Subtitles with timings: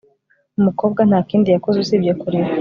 [0.59, 2.49] Umukobwa nta kindi yakoze usibye kurira